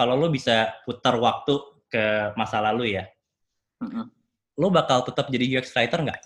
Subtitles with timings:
[0.00, 3.04] kalau lo bisa putar waktu ke masa lalu ya,
[3.84, 4.08] Mm-mm.
[4.56, 6.20] lo bakal tetap jadi UX writer nggak?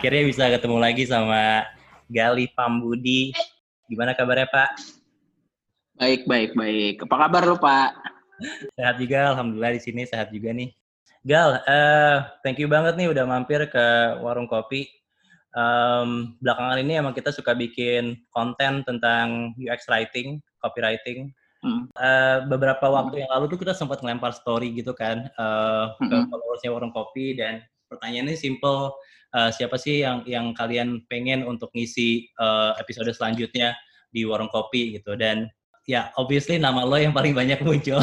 [0.00, 1.68] Akhirnya bisa ketemu lagi sama
[2.08, 3.36] Gali Pambudi.
[3.84, 4.80] Gimana kabarnya Pak?
[6.00, 7.04] Baik, baik, baik.
[7.04, 8.00] Apa kabar lu, Pak?
[8.80, 10.72] Sehat juga, Alhamdulillah di sini sehat juga nih.
[11.20, 14.88] Gal, eh, thank you banget nih udah mampir ke warung kopi.
[15.52, 21.28] Em, belakangan ini emang kita suka bikin konten tentang UX writing, copywriting.
[21.60, 21.92] Hmm.
[21.92, 26.32] Eh, beberapa waktu yang lalu tuh kita sempat ngelempar story gitu kan eh, ke Mm-mm.
[26.32, 27.60] followersnya warung kopi dan
[27.92, 28.96] pertanyaannya simple,
[29.34, 33.74] eh, siapa sih yang yang kalian pengen untuk ngisi eh, episode selanjutnya
[34.10, 35.14] di warung kopi gitu?
[35.14, 35.46] Dan
[35.88, 37.98] ya obviously nama lo yang paling banyak muncul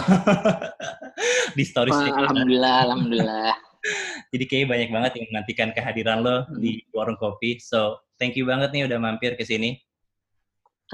[1.58, 3.53] di stories Wah, alhamdulillah, alhamdulillah.
[4.34, 7.59] jadi kayaknya banyak banget yang menantikan kehadiran lo di warung kopi.
[7.64, 9.80] So thank you banget nih udah mampir ke sini.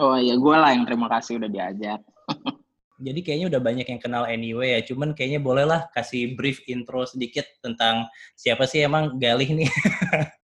[0.01, 2.01] Oh iya, gue lah yang terima kasih udah diajak.
[3.01, 7.45] jadi kayaknya udah banyak yang kenal anyway ya cuman kayaknya bolehlah kasih brief intro sedikit
[7.63, 8.05] tentang
[8.37, 9.69] siapa sih emang Galih nih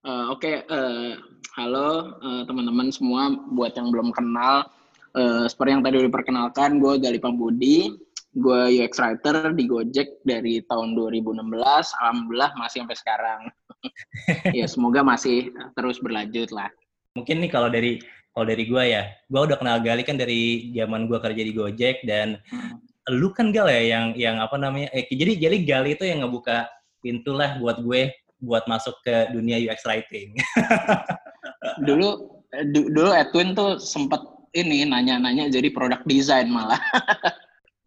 [0.00, 1.12] Eh, Oke, eh,
[1.60, 1.88] halo
[2.24, 3.36] eh, teman-teman semua.
[3.52, 4.64] Buat yang belum kenal,
[5.12, 7.92] eh, seperti yang tadi udah diperkenalkan, gue Gali Pambudi.
[8.30, 11.92] Gue UX writer di Gojek dari tahun 2016.
[12.00, 13.40] Alhamdulillah masih sampai sekarang.
[14.58, 16.68] ya semoga masih terus berlanjut lah.
[17.10, 17.98] mungkin nih kalau dari
[18.30, 22.06] kalau dari gue ya gue udah kenal Gali kan dari zaman gue kerja di Gojek
[22.06, 22.78] dan Hmm.
[23.10, 26.68] lu kan Gal ya yang yang apa namanya eh, jadi jadi Gali itu yang ngebuka
[27.00, 30.36] pintu lah buat gue buat masuk ke dunia UX writing
[31.86, 32.08] Dulu
[32.52, 34.20] eh, du- dulu Edwin tuh sempet
[34.52, 36.80] ini nanya-nanya jadi product design malah.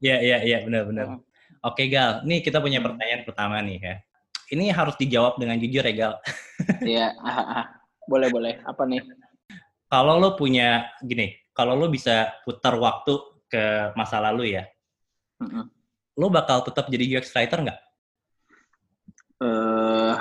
[0.03, 1.24] Iya iya iya benar-benar.
[1.64, 2.92] Oke Gal, nih kita punya Hmm.
[2.92, 3.96] pertanyaan pertama nih ya.
[4.52, 6.14] Ini harus dijawab dengan jujur ya Gal.
[6.84, 7.16] Iya,
[8.03, 8.53] boleh boleh.
[8.68, 9.00] Apa nih?
[9.94, 13.14] Kalau lo punya gini, kalau lo bisa putar waktu
[13.46, 14.66] ke masa lalu ya,
[15.38, 15.70] Mm-mm.
[16.18, 17.80] lo bakal tetap jadi UX writer nggak?
[19.44, 20.16] eh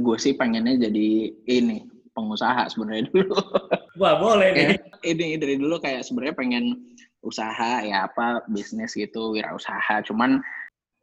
[0.00, 1.08] gue sih pengennya jadi
[1.46, 3.38] ini pengusaha sebenarnya dulu.
[4.02, 4.74] Wah boleh Ya,
[5.06, 6.64] ini dari dulu kayak sebenarnya pengen
[7.22, 10.02] usaha ya apa bisnis gitu wirausaha.
[10.10, 10.42] Cuman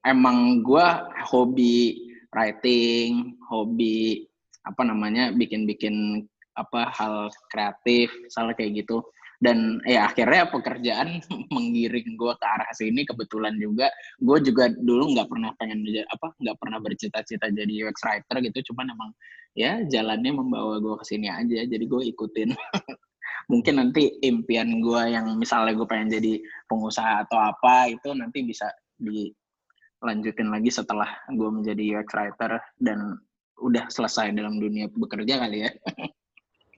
[0.03, 0.87] emang gue
[1.31, 4.27] hobi writing, hobi
[4.67, 6.27] apa namanya bikin-bikin
[6.59, 8.99] apa hal kreatif, salah kayak gitu.
[9.39, 11.23] Dan ya akhirnya pekerjaan
[11.55, 13.87] menggiring gue ke arah sini kebetulan juga
[14.19, 18.91] gue juga dulu nggak pernah pengen apa nggak pernah bercita-cita jadi UX writer gitu cuman
[18.91, 19.09] emang
[19.55, 22.51] ya jalannya membawa gue ke sini aja jadi gue ikutin
[23.51, 26.33] mungkin nanti impian gue yang misalnya gue pengen jadi
[26.69, 33.17] pengusaha atau apa itu nanti bisa dilanjutin lagi setelah gue menjadi UX writer dan
[33.59, 35.71] udah selesai dalam dunia bekerja kali ya.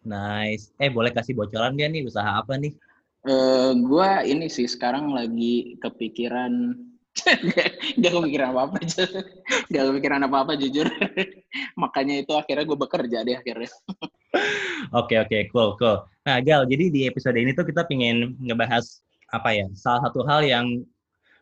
[0.01, 0.73] Nice.
[0.81, 2.73] Eh boleh kasih bocoran dia nih usaha apa nih?
[3.25, 6.73] Eh gue ini sih sekarang lagi kepikiran
[8.01, 8.78] gak kepikiran apa apa
[9.67, 10.88] gak kepikiran apa apa jujur
[11.81, 13.67] makanya itu akhirnya gue bekerja deh akhirnya
[14.95, 16.07] Oke oke cool cool.
[16.23, 19.67] Nah Gal, jadi di episode ini tuh kita pengen ngebahas apa ya?
[19.75, 20.84] Salah satu hal yang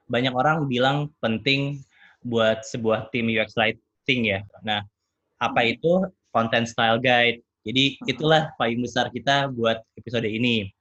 [0.09, 1.85] banyak orang bilang penting
[2.25, 4.41] buat sebuah tim UX writing ya.
[4.65, 4.81] Nah,
[5.37, 6.03] apa itu
[6.33, 7.45] content style guide?
[7.67, 10.71] Jadi itulah paling besar kita buat episode ini.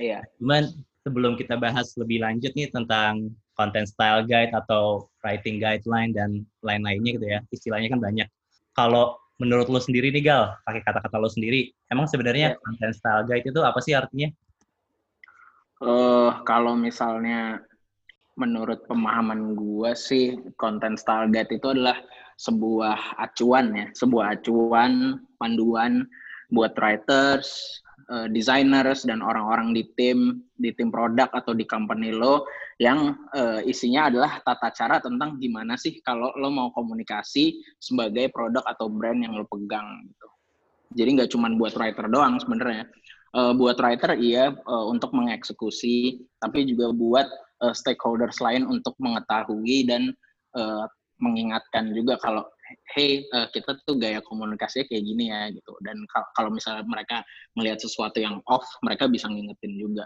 [0.00, 0.72] iya Cuman
[1.04, 7.16] sebelum kita bahas lebih lanjut nih tentang content style guide atau writing guideline dan lain-lainnya
[7.16, 8.28] gitu ya, istilahnya kan banyak.
[8.76, 12.58] Kalau menurut lo sendiri nih Gal, pakai kata-kata lo sendiri, emang sebenarnya Ya.
[12.60, 14.28] content style guide itu apa sih artinya?
[15.84, 17.60] Eh kalau misalnya
[18.36, 21.96] menurut pemahaman gua sih content style guide itu adalah
[22.36, 26.04] sebuah acuan ya, sebuah acuan panduan
[26.52, 27.80] buat writers,
[28.12, 32.46] eh, designers dan orang-orang di tim di tim produk atau di company lo
[32.76, 38.62] yang eh, isinya adalah tata cara tentang gimana sih kalau lo mau komunikasi sebagai produk
[38.68, 40.28] atau brand yang lo pegang gitu.
[40.96, 42.84] Jadi nggak cuma buat writer doang sebenarnya.
[43.36, 47.26] Eh, buat writer iya eh, untuk mengeksekusi, tapi juga buat
[47.64, 50.12] eh, stakeholders lain untuk mengetahui dan
[50.56, 50.84] eh,
[51.18, 52.44] mengingatkan juga kalau
[52.94, 55.72] hey eh, kita tuh gaya komunikasinya kayak gini ya gitu.
[55.82, 57.22] Dan kal- kalau misalnya mereka
[57.54, 60.04] melihat sesuatu yang off, mereka bisa ngingetin juga.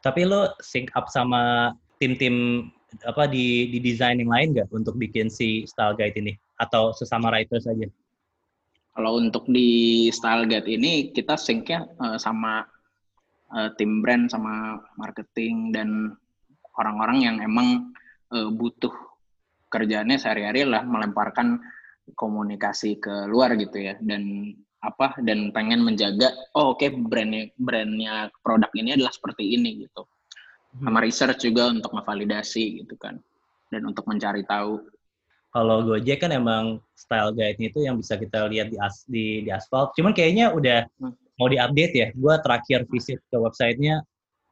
[0.00, 2.68] Tapi lo sync up sama tim-tim
[3.06, 7.30] apa di di desain yang lain nggak untuk bikin si style guide ini atau sesama
[7.30, 7.86] writer saja?
[8.96, 12.66] Kalau untuk di style guide ini kita syncnya uh, sama
[13.54, 16.16] uh, tim brand sama marketing dan
[16.80, 17.94] orang-orang yang emang
[18.34, 18.92] uh, butuh
[19.70, 21.62] kerjaannya sehari-hari lah melemparkan
[22.18, 23.94] komunikasi ke luar gitu ya.
[24.02, 29.86] Dan apa dan pengen menjaga oh oke okay, brandnya brandnya produk ini adalah seperti ini
[29.86, 30.04] gitu.
[30.70, 30.86] Hmm.
[30.86, 33.18] sama research juga untuk ngevalidasi gitu kan.
[33.70, 34.78] Dan untuk mencari tahu.
[35.50, 39.50] Kalau Gojek kan emang style guide-nya itu yang bisa kita lihat di as, di, di
[39.50, 41.14] aspal cuman kayaknya udah hmm.
[41.42, 42.08] mau diupdate ya.
[42.14, 44.06] Gue terakhir visit ke websitenya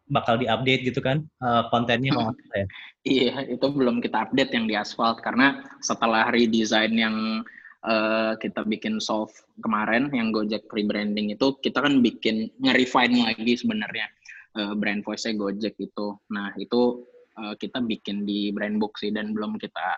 [0.08, 2.66] bakal diupdate gitu kan uh, kontennya kalau ya
[3.20, 7.16] iya itu belum kita update yang di aspal karena setelah redesign yang
[7.84, 14.08] uh, kita bikin soft kemarin yang Gojek rebranding itu kita kan bikin nge-refine lagi sebenarnya
[14.58, 16.16] uh, brand voice-nya Gojek itu.
[16.32, 17.06] Nah, itu
[17.38, 19.88] uh, kita bikin di brand book sih dan belum kita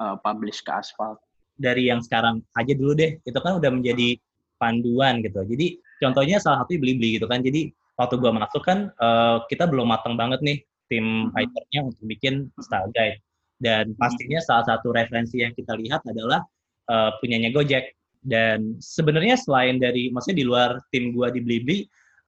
[0.00, 1.18] uh, publish ke aspal.
[1.56, 4.20] Dari yang sekarang aja dulu deh, itu kan udah menjadi
[4.60, 5.40] panduan gitu.
[5.44, 7.40] Jadi contohnya salah satu beli-beli gitu kan.
[7.40, 12.48] Jadi waktu gua masuk kan uh, kita belum matang banget nih tim writernya untuk bikin
[12.62, 13.20] style guide.
[13.56, 16.44] Dan pastinya salah satu referensi yang kita lihat adalah
[16.92, 17.96] uh, punyanya Gojek.
[18.26, 21.78] Dan sebenarnya selain dari, maksudnya di luar tim gue di Blibli,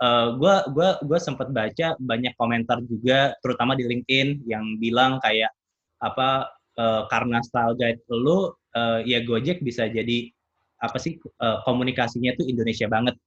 [0.01, 5.53] uh, gue gua gua sempat baca banyak komentar juga, terutama di LinkedIn yang bilang kayak
[5.99, 6.49] apa
[6.79, 10.31] uh, karena style guide lu, uh, ya Gojek bisa jadi
[10.79, 13.19] apa sih uh, komunikasinya tuh Indonesia banget.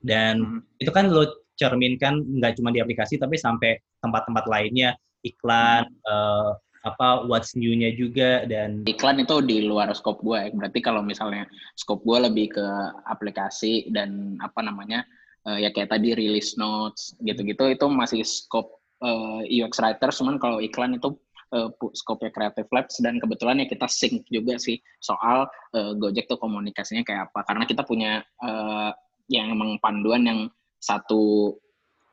[0.00, 0.80] Dan hmm.
[0.80, 1.28] itu kan lo
[1.60, 6.08] cerminkan nggak cuma di aplikasi tapi sampai tempat-tempat lainnya iklan, hmm.
[6.08, 10.48] uh, apa what's new-nya juga dan iklan itu di luar scope gue ya.
[10.56, 11.44] Berarti kalau misalnya
[11.76, 12.66] scope gue lebih ke
[13.04, 15.04] aplikasi dan apa namanya
[15.44, 20.36] uh, ya kayak tadi release notes gitu-gitu itu masih scope uh, eh, UX writer cuman
[20.40, 21.16] kalau iklan itu
[21.52, 26.40] uh, scope Creative Labs dan kebetulan ya kita sync juga sih soal uh, Gojek tuh
[26.40, 28.92] komunikasinya kayak apa karena kita punya uh,
[29.30, 30.40] yang emang panduan yang
[30.80, 31.54] satu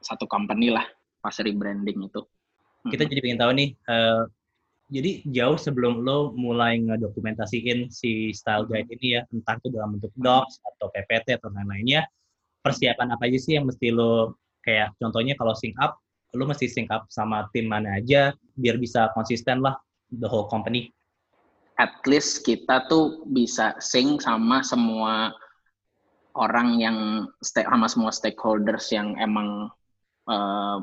[0.04, 0.86] satu company lah
[1.24, 2.22] pas rebranding itu.
[2.88, 4.30] Kita jadi pengen tahu nih uh,
[4.88, 8.72] jadi jauh sebelum lo mulai ngedokumentasiin si style hmm.
[8.72, 12.08] guide ini ya, entah itu dalam bentuk docs atau PPT atau lain-lainnya,
[12.64, 16.00] persiapan apa aja sih yang mesti lo kayak contohnya kalau sync up,
[16.36, 19.76] lo mesti sync up sama tim mana aja biar bisa konsisten lah
[20.16, 20.96] the whole company.
[21.78, 25.36] At least kita tuh bisa sync sama semua
[26.38, 26.98] orang yang
[27.52, 29.74] sama semua stakeholders yang emang
[30.30, 30.80] uh,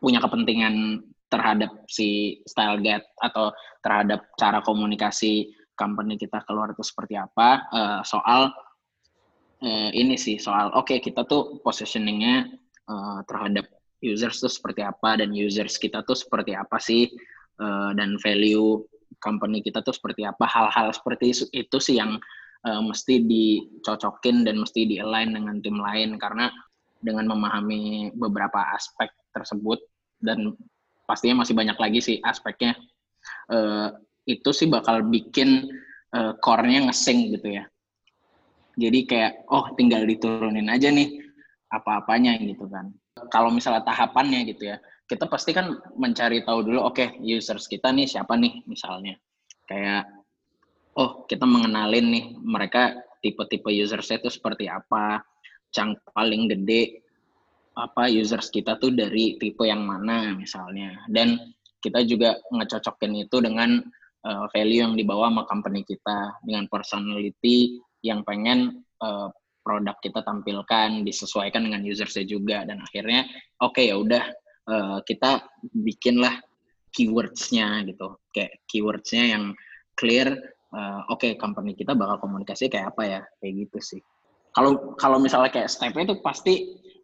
[0.00, 7.16] punya kepentingan terhadap si style get atau terhadap cara komunikasi company kita keluar itu seperti
[7.16, 7.64] apa.
[7.72, 8.52] Uh, soal
[9.64, 12.52] uh, ini sih soal oke okay, kita tuh positioningnya
[12.88, 13.68] uh, terhadap
[14.02, 17.08] users tuh seperti apa dan users kita tuh seperti apa sih
[17.62, 18.82] uh, dan value
[19.22, 20.44] company kita tuh seperti apa.
[20.44, 22.18] Hal-hal seperti itu sih yang
[22.66, 26.50] uh, mesti dicocokin dan mesti di align dengan tim lain karena
[27.02, 29.82] dengan memahami beberapa aspek tersebut
[30.22, 30.54] dan
[31.04, 32.78] pastinya masih banyak lagi sih aspeknya.
[33.50, 33.90] Uh,
[34.22, 35.66] itu sih bakal bikin
[36.14, 37.64] uh, core-nya ngesing gitu ya.
[38.78, 41.20] Jadi kayak, oh tinggal diturunin aja nih
[41.68, 42.88] apa-apanya gitu kan.
[43.28, 47.92] Kalau misalnya tahapannya gitu ya, kita pasti kan mencari tahu dulu, oke okay, users kita
[47.92, 49.18] nih siapa nih misalnya.
[49.68, 50.08] Kayak,
[50.98, 55.22] oh kita mengenalin nih mereka tipe-tipe usersnya itu seperti apa,
[55.72, 57.00] yang paling gede
[57.72, 61.00] apa users kita tuh dari tipe yang mana misalnya.
[61.08, 61.40] Dan
[61.80, 63.80] kita juga ngecocokin itu dengan
[64.28, 69.32] uh, value yang dibawa sama company kita dengan personality yang pengen uh,
[69.62, 72.68] produk kita tampilkan disesuaikan dengan usersnya juga.
[72.68, 73.24] Dan akhirnya
[73.62, 74.24] oke okay, ya udah
[74.68, 75.40] uh, kita
[75.72, 76.44] bikinlah
[76.92, 78.20] keywordsnya gitu.
[78.36, 79.44] Kayak keywordsnya yang
[79.96, 80.36] clear
[80.72, 83.20] uh, oke okay, company kita bakal komunikasi kayak apa ya?
[83.38, 84.00] Kayak gitu sih.
[84.52, 86.54] Kalau kalau misalnya kayak stepnya itu pasti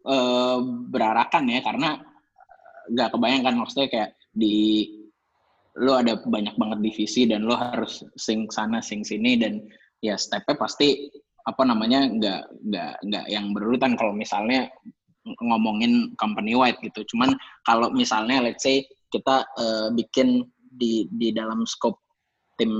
[0.05, 1.97] uh, berarakan ya karena
[2.89, 4.85] nggak kebayangkan maksudnya kayak di
[5.79, 9.61] lo ada banyak banget divisi dan lo harus sing sana sing sini dan
[10.01, 11.09] ya stepnya pasti
[11.45, 14.69] apa namanya nggak nggak nggak yang berurutan kalau misalnya
[15.41, 17.05] ngomongin company wide gitu.
[17.13, 22.08] Cuman kalau misalnya let's say kita uh, bikin di di dalam scope
[22.59, 22.71] tim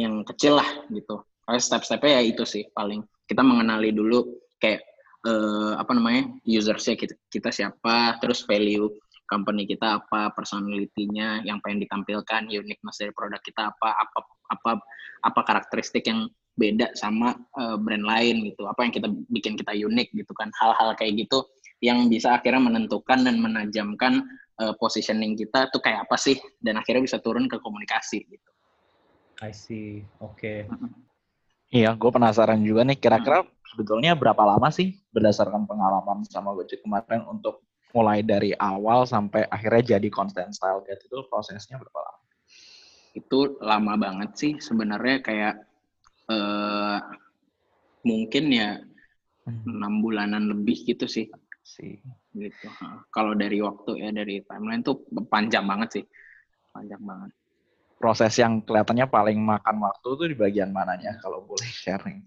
[0.00, 1.20] yang kecil lah gitu.
[1.44, 3.04] Step-stepnya ya itu sih paling.
[3.28, 4.24] Kita mengenali dulu
[4.56, 4.80] kayak
[5.28, 8.88] uh, apa namanya usersnya kita, kita siapa terus value
[9.30, 14.18] company kita apa personality-nya yang pengen ditampilkan uniqueness dari produk kita apa apa
[14.50, 14.70] apa
[15.22, 16.26] apa karakteristik yang
[16.58, 18.66] beda sama uh, brand lain gitu.
[18.66, 20.50] Apa yang kita bikin kita unik gitu kan.
[20.58, 21.46] Hal-hal kayak gitu
[21.80, 24.26] yang bisa akhirnya menentukan dan menajamkan
[24.60, 28.50] uh, positioning kita tuh kayak apa sih dan akhirnya bisa turun ke komunikasi gitu.
[29.40, 30.04] I see.
[30.20, 30.68] Oke.
[30.68, 30.68] Okay.
[31.70, 37.22] Iya, gue penasaran juga nih kira-kira sebetulnya berapa lama sih berdasarkan pengalaman sama Gojek kemarin
[37.30, 37.62] untuk
[37.94, 42.22] mulai dari awal sampai akhirnya jadi content style guide itu prosesnya berapa lama?
[43.14, 45.54] Itu lama banget sih sebenarnya kayak
[46.26, 46.98] uh,
[48.02, 48.82] mungkin ya
[49.46, 49.70] hmm.
[49.70, 50.02] enam hmm.
[50.02, 51.30] bulanan lebih gitu sih.
[51.62, 52.02] sih.
[52.34, 52.66] Gitu.
[53.14, 56.04] Kalau dari waktu ya dari timeline tuh panjang banget sih,
[56.74, 57.30] panjang banget.
[58.00, 62.24] Proses yang kelihatannya paling makan waktu tuh di bagian mananya kalau boleh sharing?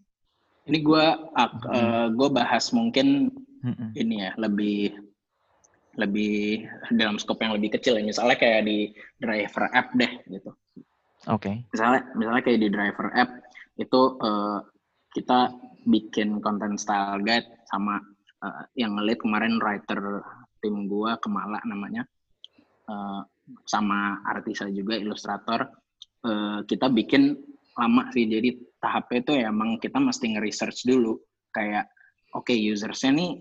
[0.70, 3.34] Ini gue uh, gue bahas mungkin
[3.66, 3.98] hmm.
[3.98, 4.94] ini ya lebih
[5.94, 10.50] lebih dalam skop yang lebih kecil ya misalnya kayak di driver app deh gitu
[11.30, 11.62] oke okay.
[11.70, 13.30] misalnya misalnya kayak di driver app
[13.78, 14.60] itu uh,
[15.14, 15.54] kita
[15.86, 18.02] bikin content style guide sama
[18.42, 20.26] uh, yang ngelit kemarin writer
[20.66, 22.10] tim gua Kemala namanya
[22.90, 23.22] uh,
[23.68, 25.68] sama artisa juga ilustrator
[26.24, 27.36] uh, kita bikin
[27.76, 28.30] lama sih.
[28.30, 31.20] Jadi tahapnya itu ya emang kita mesti nge-research dulu.
[31.54, 31.90] Kayak
[32.34, 33.32] oke okay, usersnya nih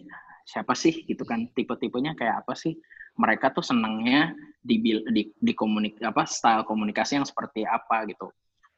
[0.49, 1.05] siapa sih?
[1.07, 1.49] Gitu kan.
[1.53, 2.75] Tipe-tipenya kayak apa sih?
[3.13, 4.33] Mereka tuh senangnya
[4.65, 8.33] di di, di komunik apa style komunikasi yang seperti apa gitu.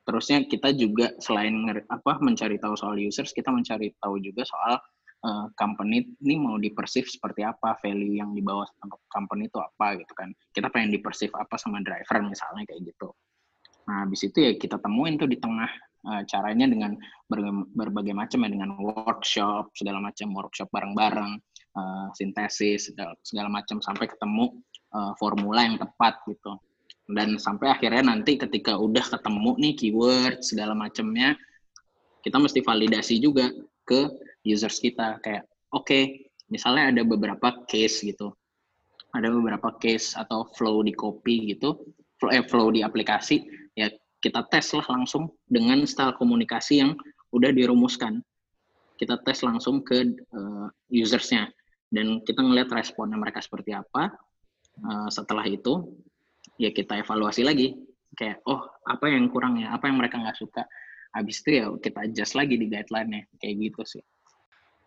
[0.04, 1.54] Terusnya kita juga selain
[1.88, 4.76] apa mencari tahu soal users kita mencari tahu juga soal
[5.24, 8.68] uh, company ini mau di perceive seperti apa value yang dibawa
[9.08, 10.30] company itu apa gitu kan.
[10.52, 13.08] Kita pengen di perceive apa sama driver misalnya kayak gitu.
[13.88, 15.68] Nah habis itu ya kita temuin tuh di tengah
[16.08, 16.96] uh, caranya dengan
[17.74, 21.40] berbagai macam ya dengan workshop segala macam workshop bareng-bareng
[21.74, 24.60] uh, sintesis segala, segala macam sampai ketemu
[24.92, 26.60] uh, formula yang tepat gitu.
[27.04, 31.36] Dan sampai akhirnya nanti ketika udah ketemu nih keyword segala macamnya
[32.24, 33.52] kita mesti validasi juga
[33.84, 34.08] ke
[34.44, 38.30] users kita kayak oke okay, misalnya ada beberapa case gitu
[39.14, 41.80] ada beberapa case atau flow di copy gitu
[42.20, 43.42] flow, eh, flow di aplikasi
[43.74, 46.96] ya kita tes lah langsung dengan style komunikasi yang
[47.34, 48.22] udah dirumuskan
[48.94, 51.50] kita tes langsung ke uh, usersnya
[51.90, 54.10] dan kita ngeliat responnya mereka seperti apa.
[54.74, 55.94] Uh, setelah itu
[56.58, 57.78] ya kita evaluasi lagi
[58.18, 60.62] kayak oh apa yang kurang ya, apa yang mereka nggak suka.
[61.14, 64.02] Habis itu ya kita adjust lagi di guideline-nya kayak gitu sih.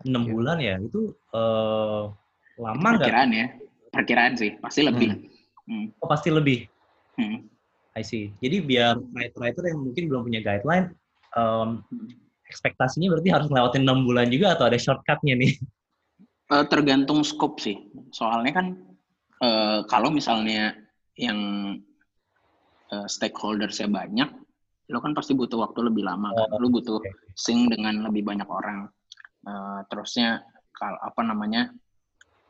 [0.05, 0.31] Enam ya.
[0.33, 2.13] bulan ya itu uh,
[2.61, 3.07] lama nggak?
[3.09, 3.47] Perkiraan ya,
[3.89, 5.09] perkiraan sih pasti lebih.
[5.09, 5.25] Hmm.
[5.67, 5.85] Hmm.
[6.01, 6.69] Oh pasti lebih.
[7.17, 7.49] Hmm.
[7.97, 8.29] I see.
[8.37, 10.93] Jadi biar writer-writer yang mungkin belum punya guideline,
[11.33, 11.81] um,
[12.45, 15.57] ekspektasinya berarti harus ngelewatin enam bulan juga atau ada shortcutnya nih?
[16.53, 17.89] Uh, tergantung scope sih.
[18.13, 18.67] Soalnya kan
[19.41, 20.77] uh, kalau misalnya
[21.17, 21.39] yang
[22.93, 24.29] uh, stakeholdersnya banyak,
[24.93, 26.61] lo kan pasti butuh waktu lebih lama kan.
[26.61, 27.01] Lo butuh
[27.33, 28.93] sync dengan lebih banyak orang.
[29.47, 30.43] Uh, terusnya
[30.75, 31.71] kalau apa namanya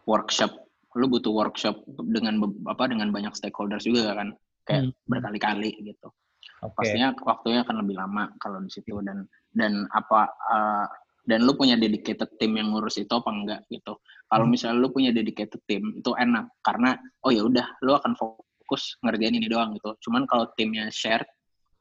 [0.09, 0.49] workshop,
[0.97, 4.33] lo butuh workshop dengan apa dengan banyak stakeholders juga kan,
[4.65, 5.05] kayak hmm.
[5.05, 6.09] berkali-kali gitu.
[6.57, 6.73] Okay.
[6.73, 10.89] Pastinya waktunya akan lebih lama kalau di situ dan dan apa uh,
[11.27, 13.99] dan lu punya dedicated tim yang ngurus itu apa enggak gitu.
[14.25, 14.51] Kalau hmm.
[14.57, 19.37] misalnya lu punya dedicated tim itu enak karena oh ya udah lu akan fokus ngerjain
[19.37, 19.93] ini doang gitu.
[20.07, 21.21] Cuman kalau timnya share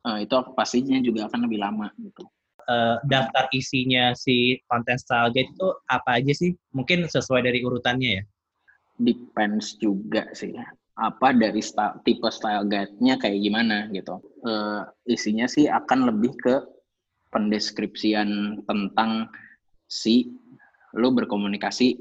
[0.05, 2.27] uh, itu pastinya juga akan lebih lama gitu.
[2.67, 6.51] Uh, daftar isinya si konten style guide itu apa aja sih?
[6.75, 8.23] Mungkin sesuai dari urutannya ya?
[8.99, 10.51] Depends juga sih.
[10.99, 14.19] Apa dari style, tipe style guide-nya kayak gimana gitu.
[14.43, 16.59] Uh, isinya sih akan lebih ke
[17.31, 19.31] pendeskripsian tentang
[19.87, 20.35] si
[20.97, 22.01] lo berkomunikasi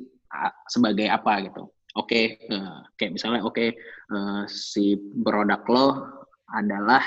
[0.68, 1.70] sebagai apa gitu.
[1.96, 3.70] Oke, okay, uh, eh, kayak misalnya oke okay,
[4.12, 5.88] uh, si produk lo
[6.52, 7.04] adalah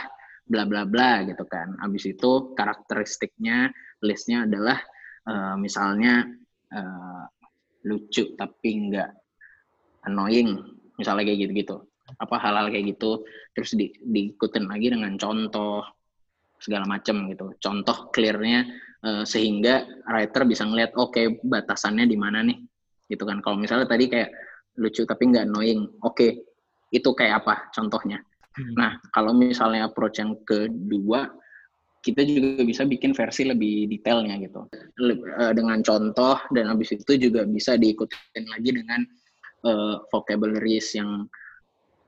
[0.49, 1.77] bla bla bla gitu kan.
[1.79, 3.71] Habis itu karakteristiknya
[4.03, 4.81] listnya adalah
[5.29, 6.25] uh, misalnya
[6.73, 7.25] uh,
[7.85, 9.13] lucu tapi enggak
[10.09, 10.57] annoying,
[10.97, 11.77] misalnya kayak gitu-gitu.
[12.17, 15.85] Apa hal-hal kayak gitu terus di, diikutin lagi dengan contoh
[16.59, 17.55] segala macam gitu.
[17.61, 18.65] Contoh clearnya
[19.05, 22.59] uh, sehingga writer bisa ngeliat oke okay, batasannya di mana nih
[23.13, 23.45] gitu kan.
[23.45, 24.33] Kalau misalnya tadi kayak
[24.79, 26.31] lucu tapi nggak annoying, oke okay,
[26.95, 28.25] itu kayak apa contohnya.
[28.59, 28.75] Hmm.
[28.75, 31.31] Nah kalau misalnya approach yang kedua
[32.03, 37.43] kita juga bisa bikin versi lebih detailnya gitu uh, dengan contoh dan habis itu juga
[37.47, 39.03] bisa diikutin lagi dengan
[39.67, 41.27] uh, vocabularies yang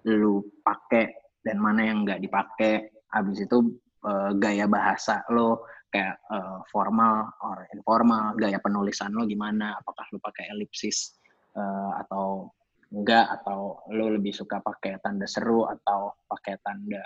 [0.07, 1.11] lu pakai
[1.43, 3.75] dan mana yang nggak dipakai habis itu
[4.07, 10.23] uh, gaya bahasa lo kayak uh, formal or informal, gaya penulisan lo gimana, apakah lo
[10.23, 11.19] pakai elipsis
[11.59, 12.47] uh, atau
[12.91, 17.03] enggak atau lo lebih suka pakai tanda seru atau pakai tanda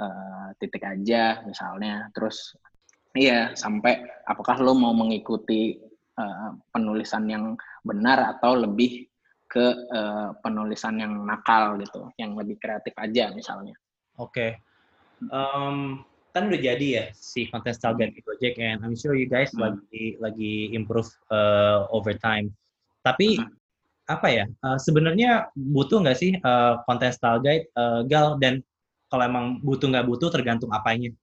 [0.00, 2.08] uh, titik aja misalnya.
[2.16, 2.56] Terus
[3.12, 5.76] iya sampai apakah lo mau mengikuti
[6.16, 7.44] uh, penulisan yang
[7.84, 9.08] benar atau lebih
[9.50, 13.74] ke uh, penulisan yang nakal gitu, yang lebih kreatif aja misalnya.
[14.16, 14.30] Oke.
[14.30, 14.50] Okay.
[15.28, 19.50] Um, kan udah jadi ya si content style di Gojek and I'm sure you guys
[19.50, 19.66] hmm.
[19.66, 22.54] lagi lagi improve uh, over time.
[23.02, 23.59] Tapi hmm.
[24.10, 24.44] Apa ya?
[24.66, 26.82] Uh, sebenarnya butuh nggak sih uh,
[27.14, 28.58] style guide uh, Gal dan
[29.06, 31.14] kalau emang butuh nggak butuh tergantung apanya?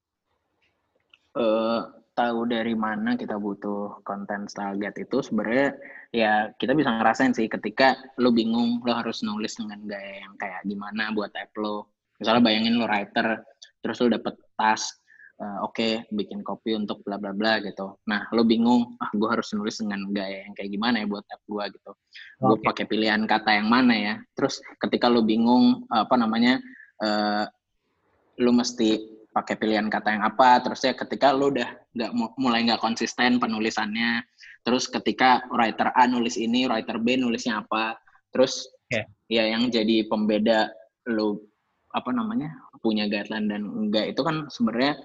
[1.36, 5.78] Uh, tahu dari mana kita butuh konten style guide itu sebenarnya
[6.10, 10.66] ya kita bisa ngerasain sih ketika lo bingung lo harus nulis dengan gaya yang kayak
[10.66, 13.46] gimana buat app lo misalnya bayangin lo writer
[13.86, 14.98] terus lo dapet task
[15.42, 19.30] uh, oke okay, bikin copy untuk bla bla bla gitu nah lo bingung ah gue
[19.30, 22.46] harus nulis dengan gaya yang kayak gimana ya buat app gue gitu okay.
[22.46, 26.62] gue pakai pilihan kata yang mana ya terus ketika lo bingung apa namanya
[27.02, 27.46] uh,
[28.38, 32.82] lo mesti pakai pilihan kata yang apa terus ya ketika lu udah nggak mulai nggak
[32.82, 34.26] konsisten penulisannya
[34.66, 38.02] terus ketika writer A nulis ini writer B nulisnya apa
[38.34, 39.06] terus yeah.
[39.30, 40.74] ya yang jadi pembeda
[41.06, 41.38] lu
[41.94, 42.50] apa namanya
[42.82, 44.98] punya guideline dan enggak itu kan sebenarnya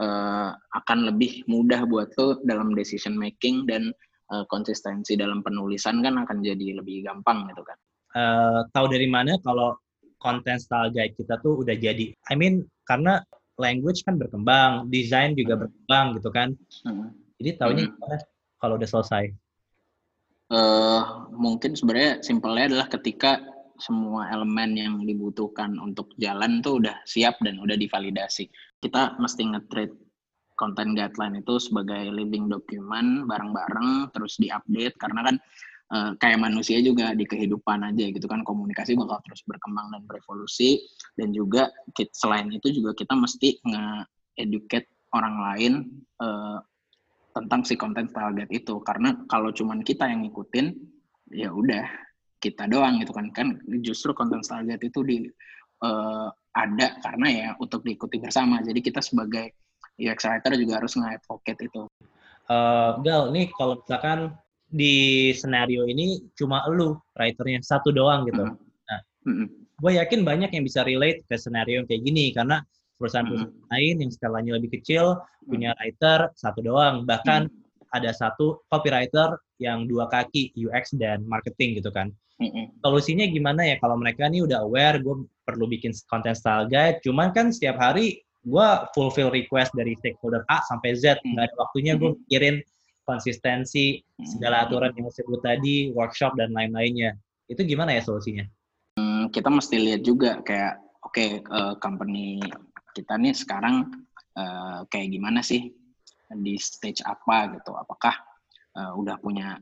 [0.00, 3.92] uh, akan lebih mudah buat lu dalam decision making dan
[4.32, 7.78] uh, konsistensi dalam penulisan kan akan jadi lebih gampang gitu kan
[8.16, 9.76] uh, tahu dari mana kalau
[10.20, 13.22] konten style guide kita tuh udah jadi I mean karena
[13.60, 15.62] language kan berkembang, desain juga hmm.
[15.68, 16.48] berkembang gitu kan.
[16.88, 17.12] Hmm.
[17.36, 17.92] Jadi tahunya hmm.
[18.00, 18.16] gimana
[18.56, 19.24] kalau udah selesai?
[20.50, 23.38] Uh, mungkin sebenarnya simpelnya adalah ketika
[23.80, 28.46] semua elemen yang dibutuhkan untuk jalan tuh udah siap dan udah divalidasi.
[28.78, 29.92] Kita mesti nge-treat
[30.60, 35.36] content guideline itu sebagai living document bareng-bareng terus diupdate karena kan
[35.96, 40.84] uh, kayak manusia juga di kehidupan aja gitu kan komunikasi bakal terus berkembang dan berevolusi
[41.16, 41.72] dan juga
[42.12, 45.72] selain itu juga kita mesti nge-educate orang lain
[46.20, 46.60] uh,
[47.32, 50.76] tentang si konten guide itu karena kalau cuman kita yang ngikutin
[51.30, 52.09] ya udah
[52.40, 55.16] kita doang gitu kan kan justru konten guide itu di
[55.84, 59.54] uh, ada karena ya untuk diikuti bersama jadi kita sebagai
[60.00, 61.82] UX writer juga harus nge-advocate itu.
[62.48, 64.34] Uh, Gal, nih kalau misalkan
[64.70, 68.42] di senario ini cuma lu writernya satu doang gitu.
[68.42, 68.88] Mm -hmm.
[68.88, 69.46] Nah, mm -hmm.
[69.78, 72.64] gue yakin banyak yang bisa relate ke senario yang kayak gini karena
[72.98, 73.72] perusahaan-perusahaan mm -hmm.
[73.76, 77.96] lain yang skalanya lebih kecil punya writer satu doang, bahkan mm -hmm.
[78.00, 82.10] ada satu copywriter yang dua kaki UX dan marketing gitu kan.
[82.40, 82.80] Mm.
[82.80, 87.36] Solusinya gimana ya kalau mereka nih udah aware gue perlu bikin content style guide, cuman
[87.36, 92.16] kan setiap hari gue fulfill request dari stakeholder A sampai Z, nggak ada waktunya gue
[92.24, 92.64] mikirin
[93.04, 94.64] konsistensi, segala hmm.
[94.70, 97.18] aturan yang disebut tadi, workshop dan lain-lainnya.
[97.50, 98.46] Itu gimana ya solusinya?
[98.96, 102.40] Hmm, kita mesti lihat juga kayak oke okay, uh, eh, company
[102.94, 103.90] kita nih sekarang
[104.38, 105.68] uh, kayak gimana sih
[106.30, 107.74] di stage apa gitu.
[107.74, 108.14] Apakah
[108.78, 109.58] uh, udah punya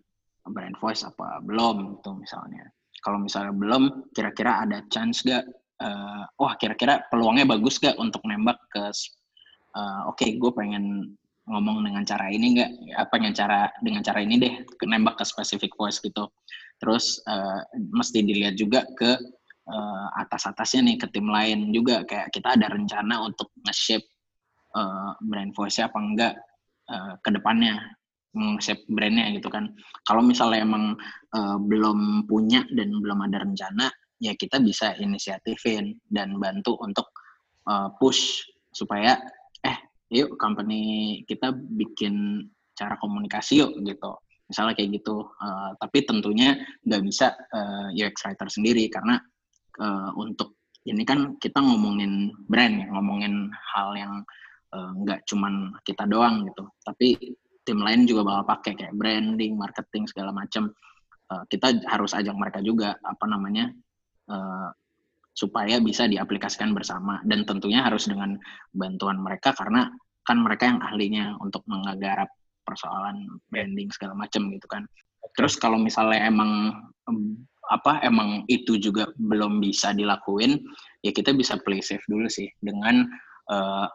[0.50, 2.66] brand voice apa belum itu misalnya.
[2.98, 5.46] Kalau misalnya belum, kira-kira ada chance gak?
[5.78, 8.82] Uh, wah kira-kira peluangnya bagus gak untuk nembak ke
[9.78, 11.14] uh, oke okay, gue pengen
[11.48, 15.72] ngomong dengan cara ini enggak apa dengan cara dengan cara ini deh nembak ke specific
[15.78, 16.28] voice gitu
[16.78, 19.16] terus uh, mesti dilihat juga ke
[19.66, 24.04] uh, atas-atasnya nih ke tim lain juga kayak kita ada rencana untuk nge-shape
[24.76, 26.34] uh, brand voice apa enggak
[26.92, 27.80] uh, ke depannya
[28.36, 29.72] nge-shape brandnya gitu kan.
[30.04, 30.96] Kalau misalnya emang
[31.32, 33.88] uh, belum punya dan belum ada rencana
[34.18, 37.08] ya kita bisa inisiatifin dan bantu untuk
[37.70, 39.16] uh, push supaya
[40.08, 44.16] yuk company kita bikin cara komunikasi yuk gitu.
[44.48, 45.28] Misalnya kayak gitu.
[45.36, 46.56] Uh, tapi tentunya
[46.88, 49.20] nggak bisa uh, eh, UX writer sendiri karena
[49.80, 50.56] uh, untuk
[50.88, 54.12] ini kan kita ngomongin brand ya ngomongin hal yang
[54.72, 56.64] nggak uh, cuman kita doang gitu.
[56.80, 57.16] Tapi
[57.68, 60.72] tim lain juga bakal pakai kayak branding marketing segala macam
[61.28, 63.68] uh, kita harus ajak mereka juga apa namanya
[64.32, 64.72] uh,
[65.36, 67.20] supaya bisa diaplikasikan bersama.
[67.28, 68.34] Dan tentunya harus dengan
[68.72, 69.92] bantuan mereka karena
[70.26, 72.32] kan mereka yang ahlinya untuk menggarap
[72.66, 74.82] persoalan branding segala macam gitu kan.
[75.36, 76.74] Terus kalau misalnya emang
[77.68, 80.58] apa emang itu juga belum bisa dilakuin,
[81.04, 83.06] ya kita bisa play safe dulu sih dengan
[83.52, 83.86] uh,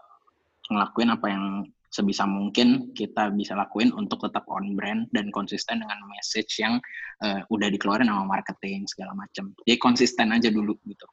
[0.72, 1.46] ngelakuin apa yang
[1.94, 6.82] sebisa mungkin kita bisa lakuin untuk tetap on brand dan konsisten dengan message yang
[7.22, 9.54] uh, udah dikeluarin sama marketing segala macam.
[9.62, 11.06] Jadi konsisten aja dulu gitu.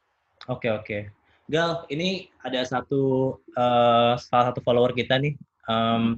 [0.49, 0.85] Oke okay, oke.
[0.89, 1.03] Okay.
[1.53, 5.37] Gal, ini ada satu uh, salah satu follower kita nih
[5.69, 6.17] um,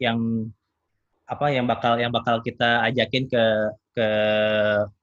[0.00, 0.48] yang
[1.28, 3.44] apa yang bakal yang bakal kita ajakin ke
[3.92, 4.08] ke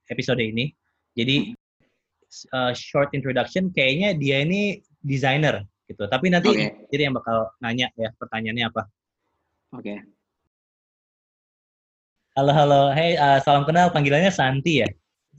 [0.09, 0.73] episode ini.
[1.13, 1.53] Jadi
[2.49, 6.03] uh, short introduction kayaknya dia ini desainer gitu.
[6.05, 6.69] Tapi nanti okay.
[6.91, 8.81] jadi yang bakal nanya ya pertanyaannya apa.
[9.73, 9.83] Oke.
[9.83, 9.97] Okay.
[12.37, 13.89] Halo halo, hey uh, salam kenal.
[13.89, 14.89] Panggilannya Santi ya?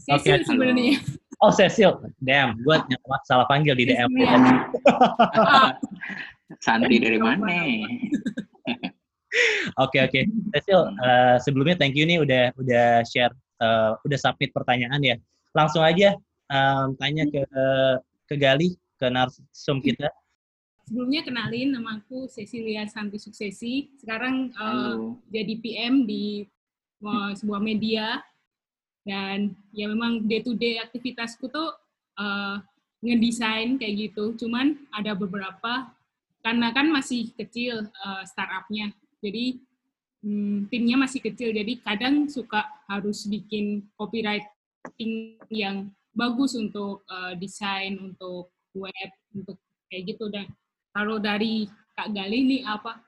[0.02, 0.98] Cecil Oke, sebenarnya.
[1.38, 1.94] Oh, Cecil.
[2.18, 2.74] Damn, gue
[3.22, 4.10] salah panggil di DM.
[4.18, 4.34] Ya.
[5.38, 5.78] Ah,
[6.58, 7.44] Santi dari mana?
[9.84, 10.24] Oke, oke.
[10.56, 13.30] Cecil, eh, sebelumnya thank you nih udah udah share,
[13.60, 15.16] eh, udah submit pertanyaan ya.
[15.52, 16.16] Langsung aja
[16.48, 17.44] em, tanya ke
[18.24, 20.08] ke Gali, ke narsum kita.
[20.88, 23.92] Sebelumnya kenalin nama aku Cecilia Santi Suksesi.
[24.00, 25.20] Sekarang Halo.
[25.28, 26.48] jadi PM di
[27.04, 28.24] eh, sebuah media
[29.04, 31.76] dan ya memang day to day aktivitasku tuh
[32.16, 32.56] eh,
[33.04, 34.32] ngedesain kayak gitu.
[34.40, 35.92] Cuman ada beberapa
[36.40, 38.88] karena kan masih kecil eh, startupnya,
[39.20, 39.60] jadi
[40.24, 41.52] hmm, timnya masih kecil.
[41.52, 49.60] Jadi kadang suka harus bikin copywriting yang bagus untuk eh, desain, untuk web, untuk
[49.92, 50.48] kayak gitu dan
[50.92, 53.02] kalau dari Kak Gali nih apa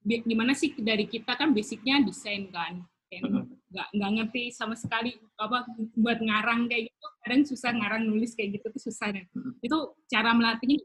[0.00, 2.80] gimana sih dari kita kan basicnya desain kan
[3.10, 3.42] Mhm.
[3.74, 5.66] nggak nggak ngerti sama sekali apa
[5.98, 9.58] buat ngarang kayak gitu kadang susah ngarang nulis kayak gitu tuh susah deh Mhm.
[9.66, 10.78] itu cara melatihnya?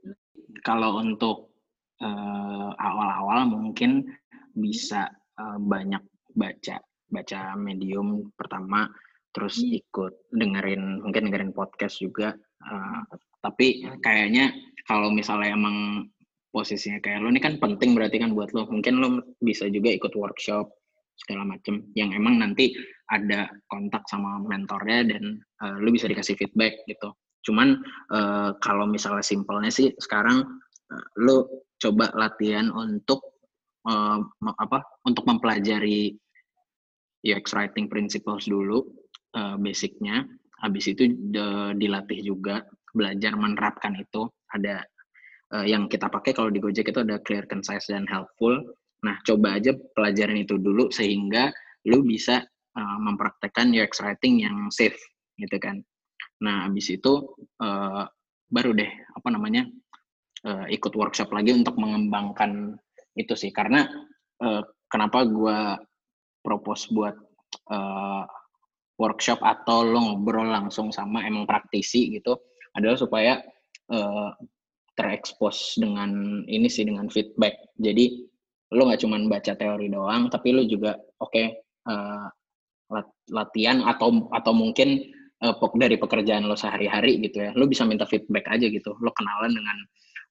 [0.66, 1.54] Kalau untuk
[1.96, 4.10] eh, awal-awal mungkin
[4.52, 6.02] bisa eh, banyak
[6.36, 8.90] baca baca medium pertama
[9.32, 9.78] terus Hmm.
[9.80, 12.34] ikut dengerin mungkin dengerin podcast juga
[12.66, 13.02] Eh,
[13.46, 14.50] tapi kayaknya
[14.90, 16.10] kalau misalnya emang
[16.56, 18.64] posisinya kayak lo ini kan penting berarti kan buat lo.
[18.72, 20.72] Mungkin lo bisa juga ikut workshop
[21.20, 22.72] segala macem yang emang nanti
[23.12, 25.24] ada kontak sama mentornya dan
[25.64, 27.12] eh, lo bisa dikasih feedback gitu.
[27.44, 27.84] Cuman
[28.16, 30.48] eh, kalau misalnya simpelnya sih sekarang
[30.96, 33.36] eh, lo coba latihan untuk
[34.42, 36.18] me- apa untuk mempelajari
[37.22, 38.88] UX writing principles dulu
[39.36, 40.24] eh, basicnya.
[40.64, 42.64] Habis itu de- dilatih juga
[42.96, 44.26] belajar menerapkan itu.
[44.56, 44.88] Ada
[45.54, 48.56] eh, yang kita pakai kalau di Gojek itu ada clear concise dan helpful.
[49.06, 51.54] Nah coba aja pelajaran itu dulu sehingga
[51.86, 52.42] lu bisa
[52.78, 54.98] eh, mempraktekkan UX writing yang safe
[55.38, 55.84] gitu kan.
[56.42, 58.04] Nah habis itu eh,
[58.50, 59.68] baru deh apa namanya
[60.46, 62.78] eh, ikut workshop lagi untuk mengembangkan
[63.18, 63.54] itu sih.
[63.54, 63.86] Karena
[64.42, 65.78] eh, kenapa gua
[66.42, 67.16] propose buat
[67.70, 68.24] eh,
[68.96, 72.40] workshop atau lo ngobrol langsung sama emang praktisi gitu
[72.76, 73.40] adalah supaya
[73.92, 74.30] eh,
[74.96, 77.76] terekspos dengan ini sih dengan feedback.
[77.78, 78.24] Jadi
[78.74, 81.44] lo nggak cuman baca teori doang tapi lo juga oke
[81.86, 82.28] eh,
[82.90, 85.06] lat- latihan atau atau mungkin
[85.44, 88.96] eh, pek- dari pekerjaan lo sehari-hari gitu ya lo bisa minta feedback aja gitu.
[89.04, 89.78] Lo kenalan dengan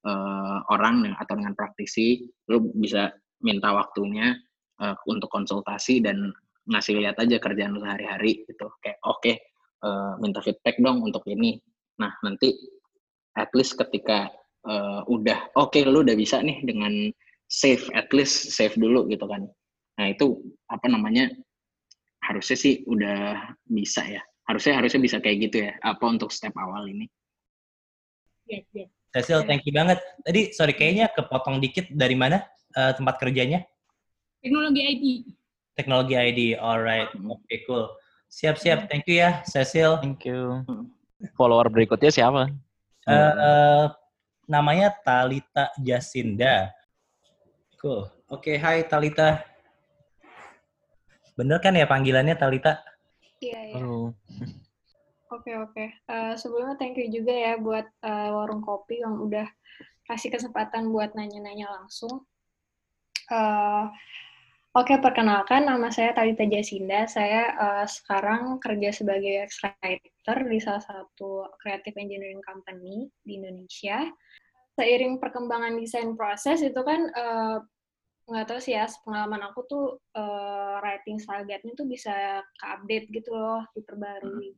[0.08, 3.12] eh, orang atau dengan praktisi lo bisa
[3.44, 4.34] minta waktunya
[4.80, 6.32] eh, untuk konsultasi dan
[6.64, 8.66] ngasih lihat aja kerjaan lu sehari-hari gitu.
[8.80, 9.32] Kayak oke
[9.84, 11.60] eh, minta feedback dong untuk ini.
[12.00, 12.50] Nah nanti
[13.38, 14.30] at least ketika
[14.68, 17.12] eh, udah oke lu udah bisa nih dengan
[17.48, 19.46] save at least save dulu gitu kan
[19.94, 21.30] nah itu apa namanya
[22.24, 26.88] harusnya sih udah bisa ya harusnya harusnya bisa kayak gitu ya apa untuk step awal
[26.88, 27.06] ini
[28.44, 28.86] Ya, ya.
[29.14, 29.96] Cecil, thank you banget.
[30.20, 32.44] Tadi, sorry, kayaknya kepotong dikit dari mana
[32.76, 33.64] eh, tempat kerjanya?
[34.44, 35.04] teknologi ID
[35.72, 37.08] Teknologi ID, alright.
[37.16, 37.32] Hmm.
[37.32, 37.88] Oke, cool.
[38.28, 39.96] Siap-siap, thank you ya, Cecil.
[40.04, 40.60] Thank you.
[40.68, 40.92] Hmm.
[41.38, 42.52] Follower berikutnya siapa?
[43.08, 43.84] Eh, eh,
[44.44, 46.72] namanya Talita Jasinda.
[47.80, 48.08] Cool.
[48.32, 49.44] Oke, hai Talita.
[51.34, 52.80] Bener kan ya panggilannya Talita?
[53.42, 53.74] Iya, iya.
[53.76, 54.14] Halo.
[55.34, 55.84] Oke, oke.
[55.90, 59.44] Eh, sebelumnya thank you juga ya buat eh, warung kopi yang udah
[60.06, 62.22] kasih kesempatan buat nanya-nanya langsung.
[63.28, 63.84] Eh,
[64.74, 67.06] oke, perkenalkan nama saya Talita Jasinda.
[67.06, 74.10] Saya eh, sekarang kerja sebagai UX writer di salah satu creative engineering company di Indonesia.
[74.74, 77.56] Seiring perkembangan desain proses itu kan eh,
[78.24, 83.30] nggak tahu sih ya pengalaman aku tuh eh, writing style guide-nya tuh bisa ke-update gitu
[83.34, 84.50] loh, diperbarui.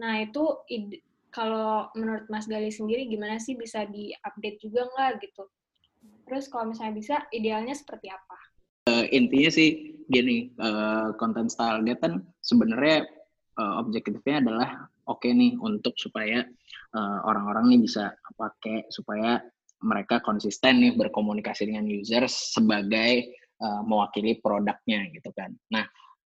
[0.00, 5.44] Nah, itu ide- kalau menurut Mas Gali sendiri gimana sih bisa di-update juga nggak gitu?
[6.26, 8.49] Terus kalau misalnya bisa, idealnya seperti apa?
[8.88, 13.04] Eh, intinya sih gini eh, content style guide kan sebenarnya
[13.60, 14.68] eh, objektifnya adalah
[15.04, 16.46] oke nih untuk supaya
[17.22, 19.38] orang-orang nih bisa pakai supaya
[19.80, 25.54] mereka konsisten nih berkomunikasi dengan users sebagai eh, mewakili produknya gitu kan.
[25.72, 25.84] Nah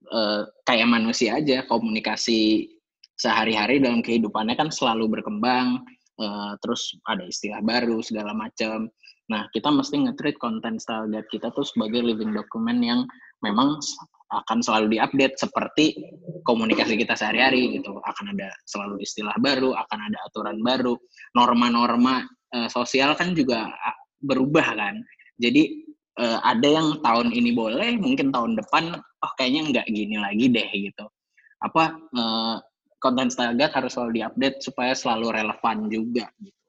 [0.08, 2.68] eh, kayak manusia aja komunikasi
[3.16, 5.84] sehari-hari dalam kehidupannya kan selalu berkembang
[6.20, 8.88] eh, terus ada istilah baru segala macam.
[9.32, 13.00] Nah, kita mesti nge-treat content style guide kita tuh sebagai living document yang
[13.40, 13.80] memang
[14.28, 15.96] akan selalu diupdate seperti
[16.44, 17.96] komunikasi kita sehari-hari gitu.
[18.04, 21.00] Akan ada selalu istilah baru, akan ada aturan baru,
[21.32, 25.00] norma-norma eh, sosial kan juga ah, berubah kan.
[25.40, 25.84] Jadi
[26.20, 30.68] eh, ada yang tahun ini boleh, mungkin tahun depan oh kayaknya nggak gini lagi deh
[30.92, 31.08] gitu.
[31.64, 32.56] Apa eh,
[33.00, 36.60] konten style guide harus selalu diupdate supaya selalu relevan juga gitu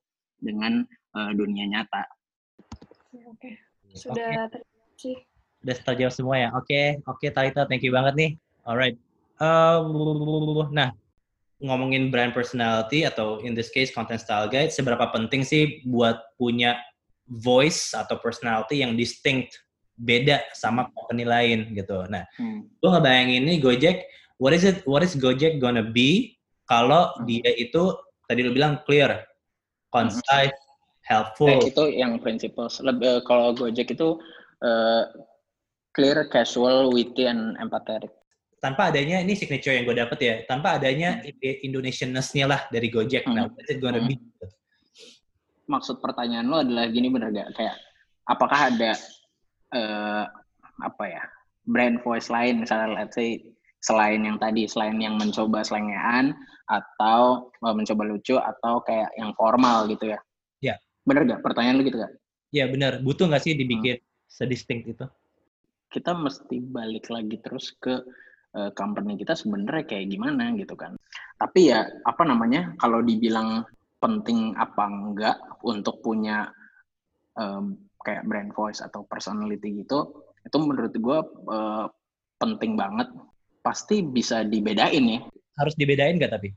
[0.43, 2.09] dengan dunia nyata.
[3.33, 3.57] Oke,
[3.97, 4.61] sudah okay.
[4.61, 5.17] terjawab sih.
[5.59, 6.49] Sudah terjawab semua ya.
[6.53, 6.85] Oke, okay.
[7.09, 8.31] oke okay, Talita, thank you banget nih.
[8.63, 8.95] Alright.
[9.41, 10.93] Uh, nah,
[11.59, 16.77] ngomongin brand personality atau in this case content style guide, seberapa penting sih buat punya
[17.27, 19.57] voice atau personality yang distinct
[19.97, 22.05] beda sama company lain gitu.
[22.11, 22.67] Nah, hmm.
[22.81, 24.05] gue ngebayangin ini Gojek
[24.41, 26.35] what is it what is Gojek gonna be
[26.67, 27.25] kalau hmm.
[27.29, 27.95] dia itu
[28.27, 29.23] tadi lu bilang clear,
[29.91, 30.55] concise.
[31.07, 31.51] Helpful.
[31.51, 32.79] Eh, itu yang principles.
[32.79, 34.19] Lebih uh, kalau Gojek itu
[34.63, 35.03] uh,
[35.93, 38.11] clear, casual, witty, and empathetic.
[38.63, 41.67] Tanpa adanya ini signature yang gue dapet ya, tanpa adanya hmm.
[41.67, 43.27] Indonesianness-nya lah dari Gojek.
[43.27, 43.35] Hmm.
[43.35, 44.15] Nah, what is it gonna hmm.
[44.15, 44.15] be?
[45.67, 47.55] Maksud pertanyaan lo adalah gini bener gak?
[47.55, 47.75] Kayak
[48.27, 48.91] apakah ada
[49.75, 50.23] uh,
[50.83, 51.23] apa ya
[51.63, 53.39] brand voice lain misalnya let's say
[53.83, 56.31] selain yang tadi, selain yang mencoba selengean
[56.71, 60.19] atau mencoba lucu atau kayak yang formal gitu ya?
[61.03, 61.41] Bener gak?
[61.43, 62.13] Pertanyaan lu gitu gak?
[62.55, 63.03] Ya bener.
[63.03, 64.07] Butuh gak sih dibikin hmm.
[64.27, 65.05] sedistinct itu?
[65.91, 68.01] Kita mesti balik lagi terus ke
[68.57, 70.97] uh, company kita sebenarnya kayak gimana gitu kan.
[71.37, 73.67] Tapi ya apa namanya kalau dibilang
[73.99, 76.51] penting apa enggak untuk punya
[77.39, 80.11] um, kayak brand voice atau personality gitu,
[80.43, 81.19] itu menurut gue
[81.51, 81.87] uh,
[82.35, 83.07] penting banget
[83.63, 85.19] pasti bisa dibedain ya.
[85.55, 86.51] Harus dibedain nggak tapi?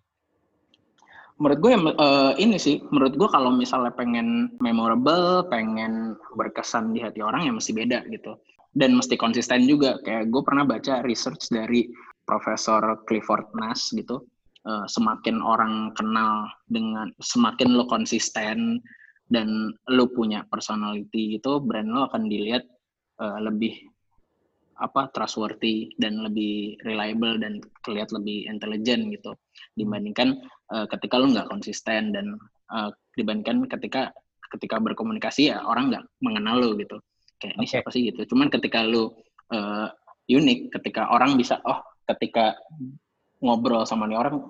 [1.37, 7.20] Menurut gue uh, ini sih, menurut gue kalau misalnya pengen memorable, pengen berkesan di hati
[7.20, 8.40] orang ya mesti beda gitu.
[8.72, 10.01] Dan mesti konsisten juga.
[10.01, 11.92] Kayak gue pernah baca research dari
[12.25, 14.25] Profesor Clifford Nash gitu.
[14.66, 18.81] Uh, semakin orang kenal dengan, semakin lo konsisten
[19.31, 22.66] dan lo punya personality gitu, brand lo akan dilihat
[23.20, 23.77] uh, lebih
[24.77, 29.33] apa trustworthy dan lebih reliable dan kelihatan lebih intelijen gitu
[29.72, 30.37] dibandingkan
[30.72, 32.38] uh, ketika lu nggak konsisten dan
[32.70, 34.11] uh, dibandingkan ketika
[34.57, 36.98] ketika berkomunikasi ya orang nggak mengenal lu gitu.
[37.37, 38.09] Kayak ini siapa sih?
[38.09, 38.35] gitu.
[38.35, 39.12] Cuman ketika lu
[39.52, 39.88] uh,
[40.26, 42.57] unik ketika orang bisa oh ketika
[43.42, 44.42] ngobrol sama nih orang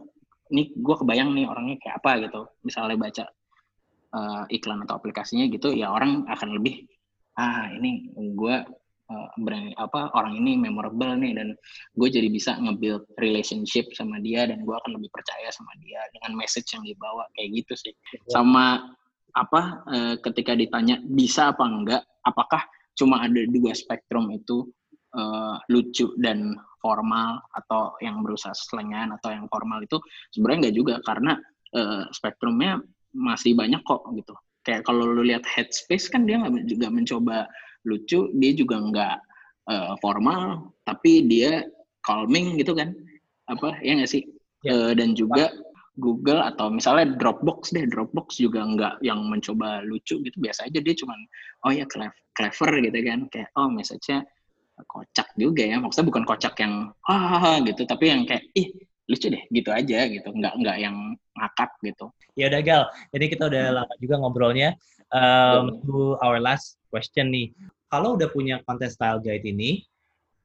[0.53, 2.41] ini gue kebayang nih orangnya kayak apa gitu.
[2.63, 3.25] Misalnya baca
[4.15, 6.87] uh, iklan atau aplikasinya gitu ya orang akan lebih
[7.37, 8.57] ah ini gue
[9.11, 11.49] uh, brand apa orang ini memorable nih dan
[11.95, 16.39] gue jadi bisa nge-build relationship sama dia dan gue akan lebih percaya sama dia dengan
[16.39, 17.95] message yang dibawa kayak gitu sih.
[18.31, 18.95] Sama
[19.37, 22.65] apa uh, ketika ditanya bisa apa enggak apakah
[22.97, 24.65] cuma ada dua spektrum itu
[25.13, 30.01] uh, lucu dan formal atau yang berusaha selengan atau yang formal itu
[30.33, 31.33] sebenarnya enggak juga karena
[31.77, 32.81] uh, spektrumnya
[33.13, 34.35] masih banyak kok gitu.
[34.65, 37.47] Kayak kalau lu lihat headspace kan dia nggak juga mencoba
[37.87, 39.17] lucu dia juga nggak
[39.71, 41.67] uh, formal tapi dia
[42.07, 42.95] calming gitu kan.
[43.51, 44.23] Apa ya nggak sih?
[44.65, 44.73] Ya.
[44.75, 45.53] uh, dan juga
[45.97, 50.37] Google atau misalnya Dropbox deh Dropbox juga nggak yang mencoba lucu gitu.
[50.39, 51.19] Biasa aja dia cuman
[51.67, 51.85] oh ya
[52.37, 53.21] clever gitu kan.
[53.33, 54.23] Kayak oh message-nya
[54.87, 55.77] kocak juga ya.
[55.81, 58.71] Maksudnya bukan kocak yang ah gitu tapi yang kayak ih
[59.07, 60.29] lucu deh gitu aja gitu.
[60.31, 60.97] Nggak nggak yang
[61.37, 62.07] ngakak gitu.
[62.37, 62.83] Ya udah gal.
[63.17, 63.77] Jadi kita udah hmm.
[63.81, 64.71] lama juga ngobrolnya.
[65.15, 67.55] Um, to our last question nih
[67.97, 69.81] kalau udah punya content style guide ini,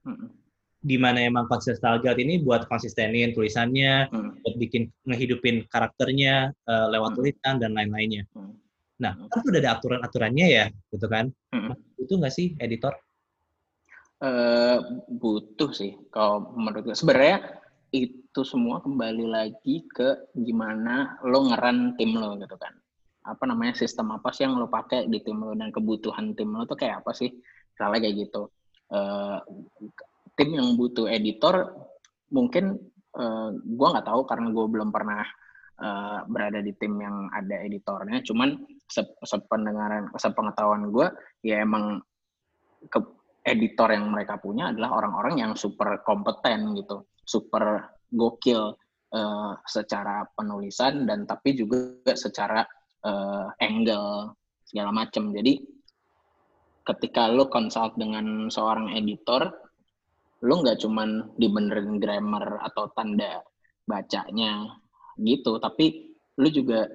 [0.08, 0.32] hmm.
[0.80, 4.40] di mana emang content style guide ini buat konsistenin tulisannya, hmm.
[4.40, 7.18] buat bikin ngehidupin karakternya uh, lewat hmm.
[7.20, 8.24] tulisan dan lain-lainnya.
[8.32, 8.56] Hmm.
[9.04, 11.28] Nah, kan udah ada aturan-aturannya ya, gitu kan?
[11.52, 11.76] Hmm.
[12.00, 12.96] Butuh nggak sih editor?
[14.24, 16.00] Uh, butuh sih.
[16.08, 17.60] Kalau menurut gue sebenarnya
[17.92, 22.72] itu semua kembali lagi ke gimana lo ngeran tim lo gitu kan
[23.22, 26.66] apa namanya sistem apa sih yang lo pakai di tim lo dan kebutuhan tim lo
[26.66, 27.30] tuh kayak apa sih?
[27.74, 28.42] Misalnya kayak gitu.
[28.92, 29.40] Uh,
[30.36, 31.70] tim yang butuh editor
[32.32, 32.80] mungkin
[33.16, 35.22] uh, eh, gue nggak tahu karena gue belum pernah
[35.80, 38.26] uh, berada di tim yang ada editornya.
[38.26, 38.58] Cuman
[38.90, 41.08] se sependengaran sepengetahuan gue
[41.46, 42.02] ya emang
[42.90, 43.00] ke
[43.46, 47.06] editor yang mereka punya adalah orang-orang yang super kompeten gitu.
[47.22, 48.74] Super gokil
[49.14, 52.66] uh, secara penulisan dan tapi juga secara
[53.06, 54.36] uh, angle
[54.66, 55.34] segala macam.
[55.36, 55.62] Jadi
[56.86, 59.52] ketika lo consult dengan seorang editor,
[60.42, 63.46] lo nggak cuman dibenerin grammar atau tanda
[63.86, 64.66] bacanya
[65.22, 66.90] gitu, tapi lo juga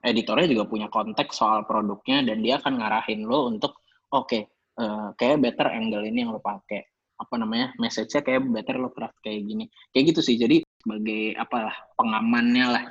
[0.00, 3.82] editornya juga punya konteks soal produknya dan dia akan ngarahin lo untuk
[4.14, 4.42] oke okay,
[4.78, 6.84] uh, eh, kayak better angle ini yang lo pakai.
[7.16, 7.72] Apa namanya?
[7.80, 9.64] Message-nya kayak better lo craft kayak gini.
[9.88, 10.36] Kayak gitu sih.
[10.36, 12.84] Jadi sebagai apalah pengamannya lah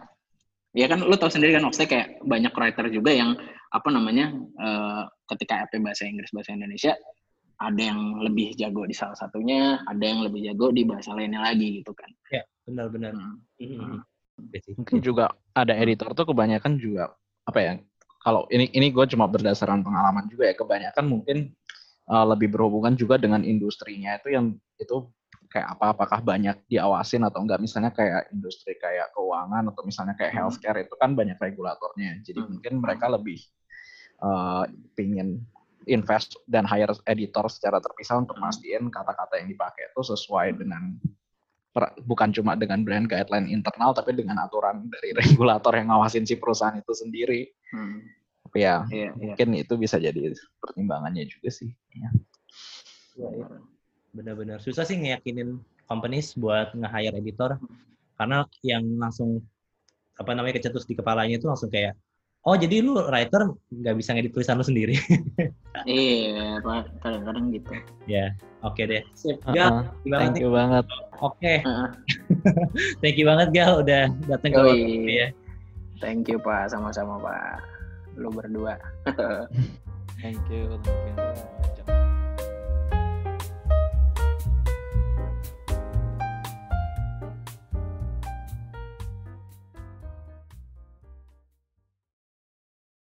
[0.75, 3.39] ya kan lu tau sendiri kan maksudnya kayak banyak writer juga yang
[3.71, 6.93] apa namanya uh, ketika EP bahasa Inggris bahasa Indonesia
[7.55, 11.79] ada yang lebih jago di salah satunya, ada yang lebih jago di bahasa lainnya lagi
[11.79, 12.11] gitu kan.
[12.27, 13.15] Ya, benar-benar.
[13.15, 13.39] Hmm.
[13.63, 13.99] Hmm.
[14.35, 14.73] Oke sih.
[14.75, 17.15] Mungkin juga ada editor tuh kebanyakan juga
[17.47, 17.73] apa ya?
[18.19, 20.55] Kalau ini ini gue cuma berdasarkan pengalaman juga ya.
[20.57, 21.55] Kebanyakan mungkin
[22.11, 25.07] uh, lebih berhubungan juga dengan industrinya itu yang itu
[25.55, 25.95] kayak apa?
[25.95, 27.63] Apakah banyak diawasin atau enggak?
[27.63, 30.39] Misalnya kayak industri kayak keuangan atau misalnya kayak Hmm.
[30.43, 32.19] healthcare itu kan banyak regulatornya.
[32.27, 32.49] Jadi Hmm.
[32.59, 33.39] mungkin mereka lebih
[34.19, 34.63] uh,
[34.95, 35.43] pingin
[35.85, 38.47] invest dan hire editor secara terpisah untuk Hmm.
[38.47, 40.99] mastiin kata-kata yang dipakai itu sesuai dengan
[42.07, 46.75] bukan cuma dengan brand guideline internal tapi dengan aturan dari regulator yang ngawasin si perusahaan
[46.75, 47.47] itu sendiri.
[47.75, 47.99] Hmm.
[48.47, 49.11] Tapi ya Iya, iya.
[49.35, 50.31] mungkin itu bisa jadi
[50.63, 51.67] pertimbangannya juga sih.
[51.91, 52.09] Ya.
[54.15, 57.59] Benar-benar susah sih ngeyakinin companies buat nge-hire editor
[58.15, 59.43] karena yang langsung
[60.15, 61.99] apa namanya kecetus di kepalanya itu langsung kayak
[62.47, 64.95] oh jadi lu writer nggak bisa ngedit tulisan lu sendiri
[65.83, 66.63] Iya.
[67.03, 67.75] Kadang-kadang gitu.
[68.07, 68.31] ya
[68.63, 69.51] oke deh sip Uh-uh.
[69.51, 70.85] Gal thank you banget Thank you banget.
[71.19, 71.89] oke Heeh.
[73.03, 75.27] thank you banget Gal udah datang ke Kopi ya
[76.03, 76.75] Thank you, Pak.
[76.75, 77.63] Sama-sama, Pak.
[78.19, 78.75] Lu berdua.
[80.19, 80.75] Thank you.
[80.83, 81.74] Thank you.